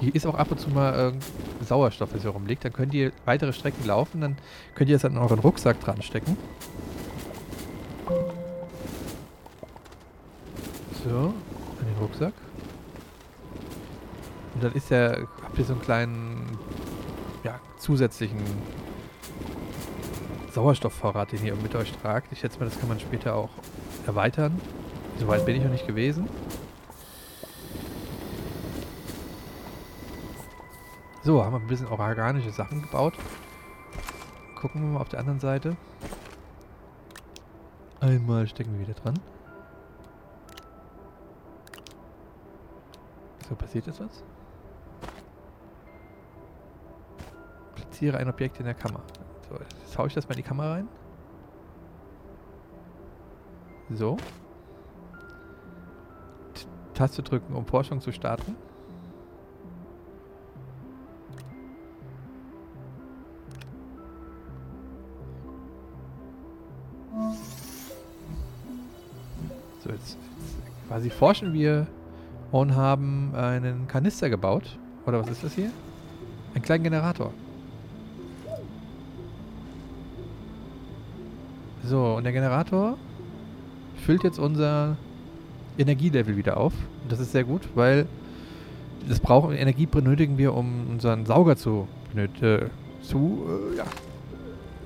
Hier 0.00 0.14
ist 0.14 0.26
auch 0.26 0.34
ab 0.34 0.50
und 0.50 0.60
zu 0.60 0.70
mal 0.70 1.12
äh, 1.12 1.64
Sauerstoff, 1.64 2.10
der 2.10 2.20
so 2.20 2.30
rumliegt. 2.30 2.64
Dann 2.64 2.72
könnt 2.72 2.92
ihr 2.92 3.12
weitere 3.24 3.52
Strecken 3.52 3.86
laufen. 3.86 4.20
Dann 4.20 4.36
könnt 4.74 4.90
ihr 4.90 4.96
es 4.96 5.04
an 5.04 5.16
euren 5.16 5.38
Rucksack 5.38 5.80
dran 5.80 6.02
stecken. 6.02 6.36
So, 11.04 11.10
an 11.18 11.86
den 11.86 11.96
Rucksack. 12.00 12.34
Und 14.54 14.64
dann 14.64 14.72
ist 14.72 14.90
ja, 14.90 15.16
habt 15.42 15.58
ihr 15.58 15.64
so 15.64 15.74
einen 15.74 15.82
kleinen, 15.82 16.58
ja, 17.44 17.60
zusätzlichen 17.78 18.40
Sauerstoffvorrat, 20.52 21.32
den 21.32 21.44
ihr 21.44 21.54
mit 21.56 21.74
euch 21.74 21.92
tragt. 21.92 22.32
Ich 22.32 22.40
schätze 22.40 22.58
mal, 22.58 22.64
das 22.64 22.78
kann 22.78 22.88
man 22.88 22.98
später 22.98 23.34
auch 23.34 23.50
erweitern. 24.06 24.60
Soweit 25.18 25.44
bin 25.46 25.56
ich 25.56 25.62
noch 25.62 25.70
nicht 25.70 25.86
gewesen. 25.86 26.28
So, 31.26 31.44
haben 31.44 31.54
wir 31.54 31.58
ein 31.58 31.66
bisschen 31.66 31.88
organische 31.88 32.52
Sachen 32.52 32.82
gebaut. 32.82 33.14
Gucken 34.54 34.80
wir 34.80 34.92
mal 34.92 35.00
auf 35.00 35.08
der 35.08 35.18
anderen 35.18 35.40
Seite. 35.40 35.76
Einmal 37.98 38.46
stecken 38.46 38.74
wir 38.74 38.86
wieder 38.86 38.94
dran. 38.94 39.18
So, 43.48 43.56
passiert 43.56 43.88
jetzt 43.88 43.98
was? 43.98 44.22
Platziere 47.74 48.18
ein 48.18 48.28
Objekt 48.28 48.60
in 48.60 48.66
der 48.66 48.74
Kammer. 48.74 49.02
So, 49.48 49.56
jetzt 49.58 49.98
haue 49.98 50.06
ich 50.06 50.14
das 50.14 50.28
mal 50.28 50.34
in 50.34 50.44
die 50.44 50.48
Kamera 50.48 50.74
rein. 50.74 50.88
So. 53.90 54.16
T 56.54 56.66
Taste 56.94 57.24
drücken, 57.24 57.52
um 57.52 57.66
Forschung 57.66 58.00
zu 58.00 58.12
starten. 58.12 58.54
Quasi 70.96 71.10
forschen 71.10 71.52
wir 71.52 71.86
und 72.52 72.74
haben 72.74 73.34
einen 73.34 73.86
Kanister 73.86 74.30
gebaut. 74.30 74.78
Oder 75.04 75.20
was 75.20 75.28
ist 75.28 75.44
das 75.44 75.52
hier? 75.54 75.70
Ein 76.54 76.62
kleinen 76.62 76.84
Generator. 76.84 77.34
So, 81.84 82.14
und 82.14 82.24
der 82.24 82.32
Generator 82.32 82.96
füllt 84.06 84.24
jetzt 84.24 84.38
unser 84.38 84.96
Energielevel 85.76 86.34
wieder 86.34 86.56
auf. 86.56 86.72
Und 87.02 87.12
das 87.12 87.20
ist 87.20 87.32
sehr 87.32 87.44
gut, 87.44 87.68
weil 87.74 88.06
das 89.06 89.20
brauchen 89.20 89.54
Energie 89.54 89.84
benötigen 89.84 90.38
wir, 90.38 90.54
um 90.54 90.88
unseren 90.88 91.26
Sauger 91.26 91.56
zu, 91.56 91.88
äh, 92.14 92.26
zu, 93.02 93.44
äh, 93.74 93.76
ja, 93.76 93.84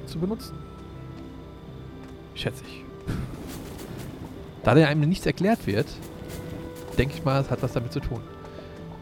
zu 0.06 0.18
benutzen. 0.18 0.56
Schätze 2.34 2.64
ich. 2.66 2.84
Da 4.62 4.74
der 4.74 4.88
einem 4.88 5.08
nichts 5.08 5.26
erklärt 5.26 5.66
wird, 5.66 5.86
denke 6.98 7.14
ich 7.14 7.24
mal, 7.24 7.40
es 7.40 7.50
hat 7.50 7.62
was 7.62 7.72
damit 7.72 7.92
zu 7.92 8.00
tun. 8.00 8.20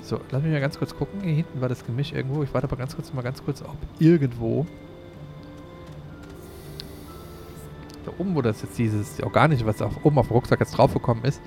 So, 0.02 0.20
lass 0.30 0.42
mich 0.42 0.52
mal 0.52 0.60
ganz 0.60 0.78
kurz 0.78 0.94
gucken. 0.94 1.20
Hier 1.22 1.34
hinten 1.34 1.60
war 1.60 1.68
das 1.68 1.84
Gemisch 1.84 2.12
irgendwo. 2.12 2.42
Ich 2.42 2.54
warte 2.54 2.66
aber 2.66 2.76
ganz 2.76 2.94
kurz 2.94 3.12
mal 3.12 3.22
ganz 3.22 3.44
kurz, 3.44 3.62
ob 3.62 3.76
irgendwo 3.98 4.66
da 8.08 8.12
oben, 8.18 8.34
wo 8.34 8.42
das 8.42 8.62
jetzt 8.62 8.78
dieses 8.78 9.22
Organische, 9.22 9.66
was 9.66 9.82
auf, 9.82 10.04
oben 10.04 10.18
auf 10.18 10.28
dem 10.28 10.34
Rucksack 10.34 10.60
jetzt 10.60 10.72
draufgekommen 10.72 11.24
ist, 11.24 11.40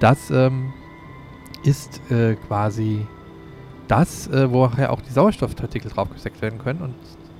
das 0.00 0.30
ähm, 0.30 0.72
ist 1.62 2.00
äh, 2.10 2.36
quasi 2.36 3.06
das, 3.88 4.28
äh, 4.28 4.50
woher 4.50 4.92
auch 4.92 5.00
die 5.00 5.12
Sauerstoffpartikel 5.12 5.90
draufgesteckt 5.90 6.40
werden 6.42 6.58
können 6.58 6.80
und 6.80 6.94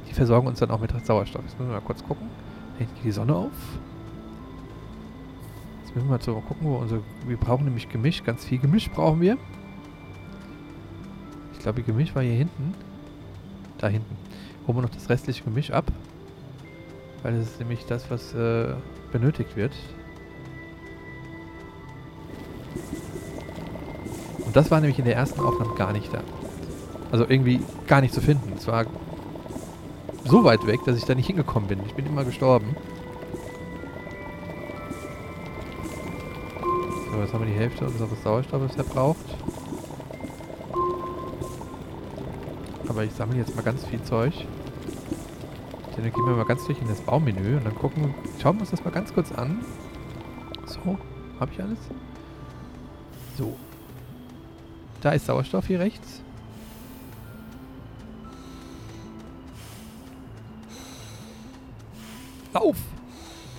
die 0.08 0.14
versorgen 0.14 0.46
uns 0.46 0.60
dann 0.60 0.70
auch 0.70 0.80
mit 0.80 0.92
Sauerstoff. 1.04 1.42
Jetzt 1.42 1.58
müssen 1.58 1.70
wir 1.70 1.80
mal 1.80 1.84
kurz 1.84 2.04
gucken. 2.04 2.28
Da 2.74 2.78
hinten 2.78 2.94
geht 2.96 3.04
die 3.04 3.12
Sonne 3.12 3.34
auf. 3.34 3.50
Müssen 5.96 6.08
wir 6.08 6.18
mal 6.18 6.22
so 6.22 6.34
gucken, 6.34 6.68
wo 6.68 6.76
unsere. 6.76 7.00
Wir 7.26 7.38
brauchen 7.38 7.64
nämlich 7.64 7.88
Gemisch, 7.88 8.22
ganz 8.22 8.44
viel 8.44 8.58
Gemisch 8.58 8.90
brauchen 8.90 9.18
wir. 9.22 9.38
Ich 11.54 11.60
glaube, 11.60 11.82
Gemisch 11.82 12.14
war 12.14 12.22
hier 12.22 12.34
hinten. 12.34 12.74
Da 13.78 13.88
hinten. 13.88 14.14
Holen 14.66 14.76
wir 14.76 14.82
noch 14.82 14.90
das 14.90 15.08
restliche 15.08 15.42
Gemisch 15.44 15.70
ab. 15.70 15.86
Weil 17.22 17.38
das 17.38 17.46
ist 17.46 17.60
nämlich 17.60 17.86
das, 17.86 18.10
was 18.10 18.34
äh, 18.34 18.74
benötigt 19.10 19.56
wird. 19.56 19.72
Und 24.44 24.54
das 24.54 24.70
war 24.70 24.80
nämlich 24.80 24.98
in 24.98 25.06
der 25.06 25.16
ersten 25.16 25.40
Aufnahme 25.40 25.74
gar 25.76 25.94
nicht 25.94 26.12
da. 26.12 26.20
Also 27.10 27.24
irgendwie 27.26 27.62
gar 27.86 28.02
nicht 28.02 28.12
zu 28.12 28.20
finden. 28.20 28.52
Es 28.54 28.66
war 28.66 28.84
so 30.26 30.44
weit 30.44 30.66
weg, 30.66 30.80
dass 30.84 30.98
ich 30.98 31.06
da 31.06 31.14
nicht 31.14 31.28
hingekommen 31.28 31.70
bin. 31.70 31.78
Ich 31.86 31.94
bin 31.94 32.04
immer 32.04 32.24
gestorben. 32.24 32.76
So, 37.16 37.22
jetzt 37.22 37.32
haben 37.32 37.46
wir 37.46 37.50
die 37.50 37.58
Hälfte 37.58 37.86
unseres 37.86 38.22
Sauerstoffes 38.22 38.74
verbraucht. 38.74 39.24
Aber 42.86 43.04
ich 43.04 43.12
sammle 43.12 43.38
jetzt 43.38 43.56
mal 43.56 43.62
ganz 43.62 43.86
viel 43.86 44.02
Zeug. 44.02 44.34
Dann 45.94 46.04
gehen 46.04 46.26
wir 46.26 46.36
mal 46.36 46.44
ganz 46.44 46.66
durch 46.66 46.78
in 46.78 46.88
das 46.88 47.00
Baumenü 47.00 47.56
und 47.56 47.64
dann 47.64 47.74
gucken, 47.74 48.14
schauen 48.38 48.56
wir 48.56 48.60
uns 48.60 48.70
das 48.70 48.84
mal 48.84 48.90
ganz 48.90 49.14
kurz 49.14 49.32
an. 49.32 49.64
So, 50.66 50.98
habe 51.40 51.50
ich 51.52 51.62
alles? 51.62 51.78
So. 53.38 53.56
Da 55.00 55.12
ist 55.12 55.24
Sauerstoff 55.24 55.68
hier 55.68 55.80
rechts. 55.80 56.20
Lauf! 62.52 62.76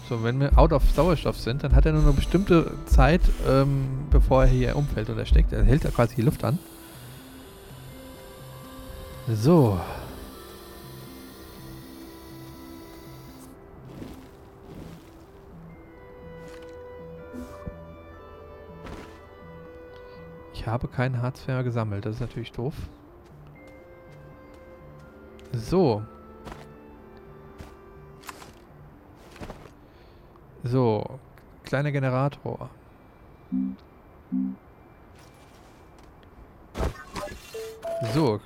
So, 0.08 0.24
wenn 0.24 0.40
wir 0.40 0.58
out 0.58 0.72
of 0.72 0.90
Sauerstoff 0.92 1.38
sind, 1.38 1.64
dann 1.64 1.76
hat 1.76 1.86
er 1.86 1.92
nur 1.92 2.04
eine 2.04 2.14
bestimmte 2.14 2.72
Zeit, 2.86 3.22
ähm, 3.46 4.06
bevor 4.10 4.44
er 4.44 4.50
hier 4.50 4.76
umfällt 4.78 5.10
oder 5.10 5.26
steckt. 5.26 5.52
Er 5.52 5.66
hält 5.66 5.84
da 5.84 5.90
quasi 5.90 6.16
die 6.16 6.22
Luft 6.22 6.46
an. 6.46 6.60
So. 9.28 9.78
Ich 20.54 20.66
habe 20.66 20.88
kein 20.88 21.22
Harz 21.22 21.46
gesammelt. 21.46 22.06
Das 22.06 22.16
ist 22.16 22.22
natürlich 22.22 22.54
doof. 22.54 22.74
So. 25.52 26.04
So. 30.68 31.20
Kleiner 31.64 31.92
Generator. 31.92 32.70
So, 38.14 38.40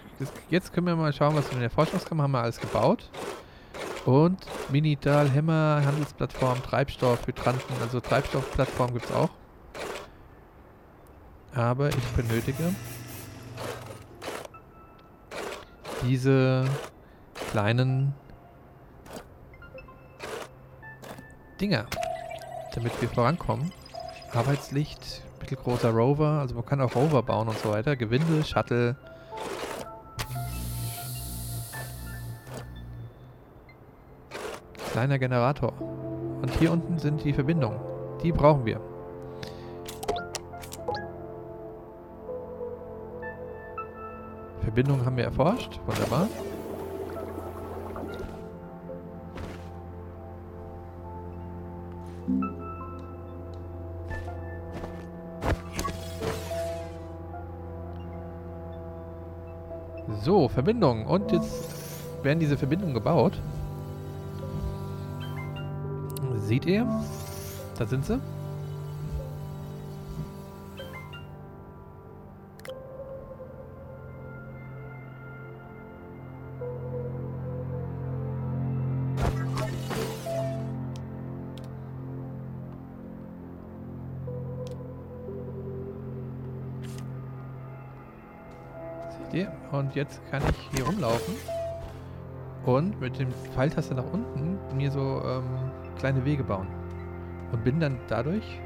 jetzt 0.49 0.73
können 0.73 0.87
wir 0.87 0.95
mal 0.95 1.13
schauen, 1.13 1.35
was 1.35 1.49
wir 1.49 1.55
in 1.55 1.61
der 1.61 1.69
Forschungskammer 1.69 2.23
haben 2.23 2.31
wir 2.31 2.41
alles 2.41 2.59
gebaut. 2.59 3.09
Und 4.05 4.39
Minital, 4.71 5.29
Hämmer, 5.29 5.81
Handelsplattform, 5.85 6.61
Treibstoff, 6.63 7.27
Hydranten, 7.27 7.75
also 7.81 7.99
Treibstoffplattform 7.99 8.93
gibt 8.93 9.05
es 9.05 9.11
auch. 9.11 9.29
Aber 11.53 11.89
ich 11.89 12.07
benötige 12.15 12.73
diese 16.03 16.65
kleinen 17.51 18.13
Dinger, 21.59 21.85
damit 22.75 22.99
wir 23.01 23.09
vorankommen. 23.09 23.71
Arbeitslicht, 24.33 25.21
mittelgroßer 25.39 25.89
Rover, 25.89 26.39
also 26.39 26.55
man 26.55 26.65
kann 26.65 26.81
auch 26.81 26.95
Rover 26.95 27.21
bauen 27.23 27.47
und 27.47 27.57
so 27.57 27.69
weiter. 27.69 27.95
Gewinde, 27.95 28.43
Shuttle. 28.43 28.95
Kleiner 34.91 35.19
Generator. 35.19 35.73
Und 36.41 36.51
hier 36.59 36.71
unten 36.71 36.99
sind 36.99 37.23
die 37.23 37.33
Verbindungen. 37.33 37.79
Die 38.23 38.31
brauchen 38.31 38.65
wir. 38.65 38.79
Verbindungen 44.61 45.05
haben 45.05 45.17
wir 45.17 45.25
erforscht. 45.25 45.79
Wunderbar. 45.85 46.27
So, 60.61 60.65
Verbindungen. 60.65 61.07
Und 61.07 61.31
jetzt 61.31 61.49
werden 62.21 62.39
diese 62.39 62.55
Verbindungen 62.55 62.93
gebaut. 62.93 63.33
Seht 66.45 66.65
ihr? 66.67 66.85
Da 67.79 67.87
sind 67.87 68.05
sie. 68.05 68.19
Ihr? 89.33 89.51
Und 89.71 89.95
jetzt 89.95 90.21
kann 90.29 90.41
ich 90.49 90.77
hier 90.77 90.85
rumlaufen 90.85 91.35
und 92.65 92.99
mit 92.99 93.17
dem 93.19 93.31
Pfeiltaste 93.53 93.95
nach 93.95 94.11
unten 94.11 94.57
mir 94.75 94.91
so 94.91 95.21
ähm, 95.25 95.71
kleine 95.97 96.23
Wege 96.25 96.43
bauen. 96.43 96.67
Und 97.51 97.63
bin 97.63 97.79
dann 97.79 97.97
dadurch 98.07 98.59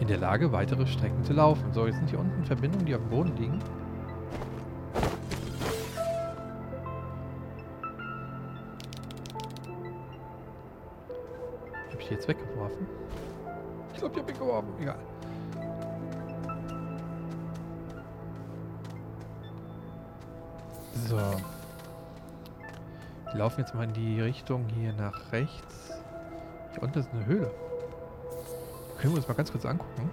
in 0.00 0.08
der 0.08 0.18
Lage, 0.18 0.52
weitere 0.52 0.86
Strecken 0.86 1.24
zu 1.24 1.32
laufen. 1.32 1.72
So, 1.72 1.86
jetzt 1.86 1.96
sind 1.96 2.10
hier 2.10 2.18
unten 2.18 2.44
Verbindungen, 2.44 2.86
die 2.86 2.94
auf 2.94 3.00
dem 3.00 3.10
Boden 3.10 3.36
liegen. 3.36 3.58
Habe 11.94 12.02
ich 12.02 12.08
die 12.08 12.14
jetzt 12.14 12.26
weggeworfen? 12.26 12.88
Ich 13.92 14.00
glaube, 14.00 14.14
die 14.14 14.20
habe 14.20 14.32
ich 14.32 14.36
weggeworfen. 14.36 14.68
Egal. 14.80 14.98
So. 21.06 21.16
Wir 23.30 23.38
laufen 23.38 23.60
jetzt 23.60 23.76
mal 23.76 23.84
in 23.84 23.92
die 23.92 24.20
Richtung 24.20 24.66
hier 24.74 24.92
nach 24.94 25.30
rechts. 25.30 25.92
Hier 26.72 26.82
unten 26.82 26.98
ist 26.98 27.12
eine 27.12 27.24
Höhle. 27.26 27.52
Können 28.98 29.12
wir 29.12 29.18
uns 29.18 29.28
mal 29.28 29.34
ganz 29.34 29.52
kurz 29.52 29.64
angucken. 29.64 30.10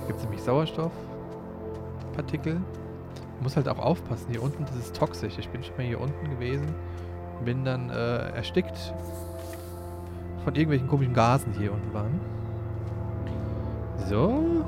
Da 0.00 0.06
gibt 0.06 0.18
es 0.18 0.24
nämlich 0.24 0.42
Sauerstoffpartikel. 0.42 2.62
Muss 3.40 3.56
halt 3.56 3.68
auch 3.68 3.78
aufpassen. 3.78 4.26
Hier 4.30 4.42
unten, 4.42 4.64
das 4.64 4.76
ist 4.76 4.94
toxisch. 4.94 5.38
Ich 5.38 5.48
bin 5.48 5.62
schon 5.62 5.76
mal 5.76 5.86
hier 5.86 6.00
unten 6.00 6.28
gewesen 6.28 6.74
bin 7.44 7.64
dann 7.64 7.90
äh, 7.90 8.30
erstickt 8.30 8.92
von 10.44 10.54
irgendwelchen 10.54 10.88
komischen 10.88 11.14
Gasen, 11.14 11.52
die 11.52 11.60
hier 11.60 11.72
unten 11.72 11.92
waren. 11.92 12.20
So. 14.08 14.64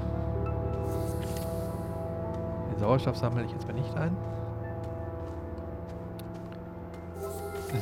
Den 2.70 2.78
Sauerstoff 2.78 3.16
sammle 3.16 3.44
ich 3.44 3.52
jetzt 3.52 3.66
mal 3.66 3.74
nicht 3.74 3.94
ein. 3.96 4.16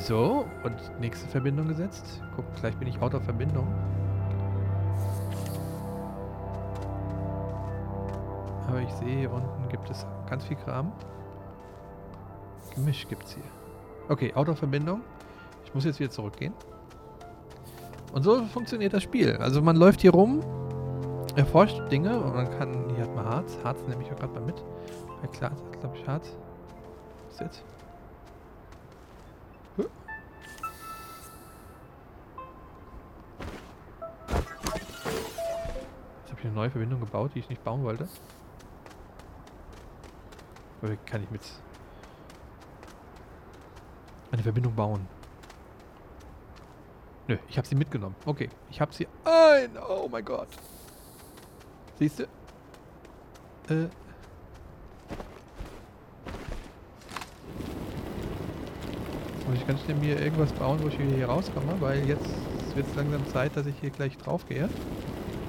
So, 0.06 0.44
und 0.62 1.00
nächste 1.00 1.28
Verbindung 1.28 1.66
gesetzt. 1.66 2.22
Guck, 2.36 2.44
gleich 2.56 2.76
bin 2.76 2.86
ich 2.86 3.00
out 3.00 3.14
of 3.14 3.24
Verbindung. 3.24 3.66
Sehe, 9.00 9.28
unten 9.28 9.68
gibt 9.68 9.90
es 9.90 10.06
ganz 10.28 10.44
viel 10.44 10.56
Kram. 10.56 10.92
Gemisch 12.74 13.06
gibt 13.08 13.24
es 13.24 13.34
hier. 13.34 13.44
Okay, 14.08 14.32
out 14.34 14.48
of 14.48 14.58
Verbindung. 14.58 15.02
Ich 15.64 15.74
muss 15.74 15.84
jetzt 15.84 16.00
wieder 16.00 16.10
zurückgehen. 16.10 16.54
Und 18.12 18.22
so 18.22 18.44
funktioniert 18.46 18.92
das 18.92 19.02
Spiel. 19.02 19.36
Also 19.36 19.62
man 19.62 19.76
läuft 19.76 20.00
hier 20.00 20.10
rum, 20.10 20.40
erforscht 21.36 21.80
Dinge 21.90 22.18
und 22.20 22.34
man 22.34 22.50
kann, 22.50 22.90
hier 22.94 23.04
hat 23.04 23.14
man 23.14 23.24
Harz. 23.24 23.58
Harz 23.62 23.80
nehme 23.86 24.02
ich 24.02 24.12
auch 24.12 24.16
gerade 24.16 24.32
mal 24.32 24.42
mit. 24.42 24.64
Ja 25.22 25.28
klar, 25.28 25.52
glaube 25.80 25.96
ich 25.96 26.06
Harz. 26.06 26.36
Was 27.26 27.34
ist 27.34 27.40
jetzt? 27.40 27.64
Jetzt 36.20 36.30
habe 36.30 36.38
ich 36.38 36.44
eine 36.46 36.54
neue 36.54 36.70
Verbindung 36.70 37.00
gebaut, 37.00 37.30
die 37.34 37.40
ich 37.40 37.48
nicht 37.48 37.62
bauen 37.62 37.82
wollte. 37.84 38.08
Oder 40.82 40.96
kann 41.06 41.22
ich 41.22 41.30
mit 41.30 41.42
eine 44.32 44.42
Verbindung 44.42 44.74
bauen? 44.74 45.06
Nö, 47.28 47.36
ich 47.48 47.58
habe 47.58 47.66
sie 47.66 47.74
mitgenommen. 47.74 48.16
Okay, 48.26 48.48
ich 48.70 48.80
habe 48.80 48.92
sie 48.92 49.06
ein. 49.24 49.76
Oh 49.88 50.08
mein 50.10 50.24
Gott. 50.24 50.48
Siehst 51.98 52.18
du? 52.18 52.24
Äh. 53.72 53.88
Ich 59.52 59.66
ganz 59.66 59.82
schnell 59.82 59.96
mir 59.96 60.18
irgendwas 60.18 60.52
bauen, 60.52 60.78
wo 60.82 60.88
ich 60.88 60.96
hier 60.96 61.26
rauskomme, 61.26 61.80
weil 61.80 62.06
jetzt 62.08 62.30
wird 62.74 62.86
es 62.88 62.94
langsam 62.94 63.26
Zeit, 63.28 63.56
dass 63.56 63.66
ich 63.66 63.74
hier 63.80 63.90
gleich 63.90 64.16
drauf 64.16 64.46
gehe. 64.48 64.68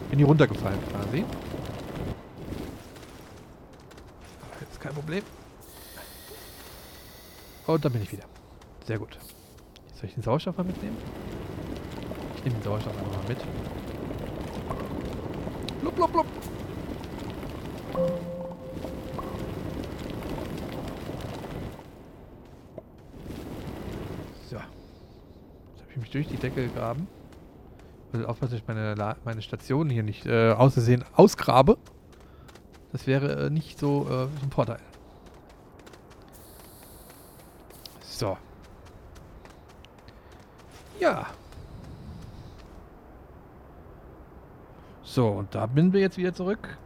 Bin 0.10 0.20
hier 0.20 0.28
runtergefallen 0.28 0.80
quasi. 0.92 1.24
Aber 4.42 4.60
jetzt 4.60 4.71
kein 4.82 4.94
Problem. 4.94 5.24
Und 7.68 7.86
dann 7.86 7.94
bin 7.94 8.02
ich 8.02 8.12
wieder. 8.12 8.26
Sehr 8.86 8.98
gut. 8.98 9.18
Soll 9.94 10.06
ich 10.06 10.14
den 10.16 10.24
Sauerstoff 10.24 10.58
mal 10.58 10.64
mitnehmen? 10.64 10.98
Ich 12.36 12.44
nehme 12.44 12.56
den 12.56 12.64
Sauerstoff 12.64 12.98
einfach 12.98 13.18
mal 13.18 13.28
mit. 13.30 13.38
Blub, 15.82 15.96
blub, 15.96 16.12
blub. 16.12 16.26
So. 24.50 24.56
Jetzt 24.56 25.82
habe 25.82 25.92
ich 25.92 25.98
mich 25.98 26.10
durch 26.10 26.28
die 26.28 26.38
Decke 26.38 26.68
gegraben. 26.68 27.08
Ich 28.08 28.20
muss 28.20 28.26
aufpassen, 28.26 28.52
dass 28.54 28.62
ich 28.62 28.68
meine, 28.68 29.16
meine 29.24 29.42
Station 29.42 29.90
hier 29.90 30.04
nicht 30.04 30.26
äh, 30.26 30.52
außersehen 30.52 31.06
ausgrabe. 31.14 31.78
Das 33.02 33.08
wäre 33.08 33.48
äh, 33.48 33.50
nicht 33.50 33.80
so 33.80 34.06
äh, 34.08 34.44
ein 34.44 34.52
Vorteil. 34.52 34.78
So. 38.02 38.38
Ja. 41.00 41.26
So, 45.02 45.30
und 45.30 45.56
da 45.56 45.66
bin 45.66 45.94
wir 45.94 46.00
jetzt 46.00 46.20
wieder 46.20 46.32
zurück 46.32 46.78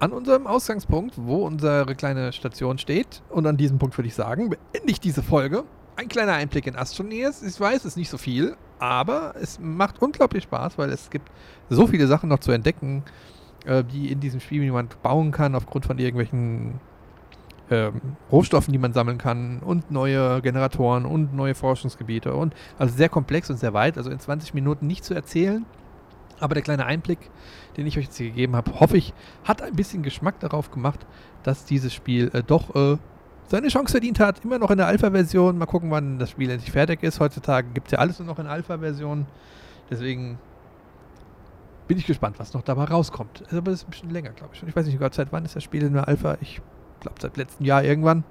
an 0.00 0.12
unserem 0.12 0.48
Ausgangspunkt, 0.48 1.14
wo 1.16 1.46
unsere 1.46 1.94
kleine 1.94 2.32
Station 2.32 2.78
steht. 2.78 3.22
Und 3.28 3.46
an 3.46 3.56
diesem 3.56 3.78
Punkt 3.78 3.96
würde 3.96 4.08
ich 4.08 4.16
sagen, 4.16 4.50
beende 4.50 4.90
ich 4.90 4.98
diese 4.98 5.22
Folge. 5.22 5.62
Ein 5.94 6.08
kleiner 6.08 6.32
Einblick 6.32 6.66
in 6.66 6.74
Astroneers. 6.74 7.44
Ich 7.44 7.60
weiß, 7.60 7.82
es 7.82 7.84
ist 7.84 7.96
nicht 7.96 8.10
so 8.10 8.18
viel, 8.18 8.56
aber 8.80 9.36
es 9.40 9.60
macht 9.60 10.02
unglaublich 10.02 10.42
Spaß, 10.42 10.78
weil 10.78 10.90
es 10.90 11.10
gibt 11.10 11.30
so 11.68 11.86
viele 11.86 12.08
Sachen 12.08 12.28
noch 12.28 12.40
zu 12.40 12.50
entdecken, 12.50 13.04
äh, 13.66 13.84
die 13.84 14.10
in 14.10 14.20
diesem 14.20 14.40
Spiel 14.40 14.62
jemand 14.62 15.02
bauen 15.02 15.32
kann, 15.32 15.54
aufgrund 15.54 15.86
von 15.86 15.98
irgendwelchen 15.98 16.80
ähm, 17.70 18.00
Rohstoffen, 18.32 18.72
die 18.72 18.78
man 18.78 18.92
sammeln 18.92 19.18
kann 19.18 19.60
und 19.60 19.90
neue 19.90 20.42
Generatoren 20.42 21.04
und 21.04 21.34
neue 21.34 21.54
Forschungsgebiete 21.54 22.34
und 22.34 22.54
also 22.78 22.94
sehr 22.94 23.08
komplex 23.08 23.48
und 23.50 23.58
sehr 23.58 23.72
weit. 23.72 23.96
Also 23.96 24.10
in 24.10 24.18
20 24.18 24.54
Minuten 24.54 24.86
nicht 24.86 25.04
zu 25.04 25.14
erzählen. 25.14 25.64
Aber 26.40 26.54
der 26.54 26.62
kleine 26.62 26.86
Einblick, 26.86 27.18
den 27.76 27.86
ich 27.86 27.98
euch 27.98 28.06
jetzt 28.06 28.16
hier 28.16 28.28
gegeben 28.28 28.56
habe, 28.56 28.80
hoffe 28.80 28.96
ich, 28.96 29.12
hat 29.44 29.62
ein 29.62 29.76
bisschen 29.76 30.02
Geschmack 30.02 30.40
darauf 30.40 30.70
gemacht, 30.70 31.06
dass 31.42 31.64
dieses 31.66 31.92
Spiel 31.92 32.30
äh, 32.32 32.42
doch 32.42 32.74
äh, 32.74 32.96
seine 33.46 33.68
Chance 33.68 33.92
verdient 33.92 34.20
hat. 34.20 34.42
Immer 34.44 34.58
noch 34.58 34.70
in 34.70 34.78
der 34.78 34.86
Alpha-Version. 34.86 35.58
Mal 35.58 35.66
gucken, 35.66 35.90
wann 35.90 36.18
das 36.18 36.30
Spiel 36.30 36.50
endlich 36.50 36.72
fertig 36.72 37.02
ist. 37.02 37.20
Heutzutage 37.20 37.68
gibt 37.74 37.88
es 37.88 37.92
ja 37.92 37.98
alles 37.98 38.18
nur 38.18 38.26
noch 38.26 38.38
in 38.38 38.46
Alpha-Version. 38.46 39.26
Deswegen 39.90 40.38
bin 41.90 41.98
ich 41.98 42.06
gespannt, 42.06 42.38
was 42.38 42.54
noch 42.54 42.62
dabei 42.62 42.84
rauskommt. 42.84 43.42
Aber 43.52 43.72
es 43.72 43.80
ist 43.80 43.88
ein 43.88 43.90
bisschen 43.90 44.10
länger, 44.10 44.30
glaube 44.30 44.54
ich. 44.54 44.62
Ich 44.62 44.76
weiß 44.76 44.86
nicht, 44.86 45.00
Gott, 45.00 45.12
seit 45.12 45.32
wann 45.32 45.44
ist 45.44 45.56
das 45.56 45.64
Spiel 45.64 45.82
in 45.82 45.94
der 45.94 46.06
Alpha? 46.06 46.38
Ich 46.40 46.62
glaube, 47.00 47.16
seit 47.20 47.36
letztem 47.36 47.66
Jahr 47.66 47.82
irgendwann. 47.82 48.22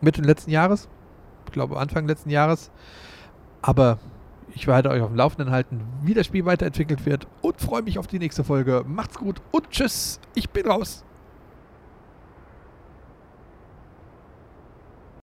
Mitte 0.00 0.22
letzten 0.22 0.50
Jahres. 0.50 0.88
Ich 1.44 1.52
glaube, 1.52 1.78
Anfang 1.78 2.08
letzten 2.08 2.30
Jahres. 2.30 2.72
Aber 3.62 3.98
ich 4.54 4.66
werde 4.66 4.90
euch 4.90 5.02
auf 5.02 5.10
dem 5.10 5.16
Laufenden 5.16 5.52
halten, 5.52 5.84
wie 6.02 6.14
das 6.14 6.26
Spiel 6.26 6.46
weiterentwickelt 6.46 7.06
wird 7.06 7.28
und 7.42 7.60
freue 7.60 7.82
mich 7.82 7.96
auf 8.00 8.08
die 8.08 8.18
nächste 8.18 8.42
Folge. 8.42 8.82
Macht's 8.84 9.18
gut 9.18 9.40
und 9.52 9.70
tschüss. 9.70 10.18
Ich 10.34 10.50
bin 10.50 10.66
raus. 10.66 11.04